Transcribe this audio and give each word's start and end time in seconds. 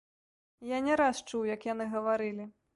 Я 0.75 0.79
не 0.87 0.97
раз 1.03 1.23
чуў, 1.29 1.45
як 1.53 1.71
яны 1.73 1.91
гаварылі. 1.95 2.53